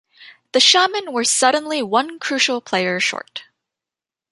The 0.53 0.59
Shamen 0.59 1.11
were 1.13 1.23
suddenly 1.23 1.83
one 1.83 2.17
crucial 2.17 2.59
player 2.59 2.99
short. 2.99 3.43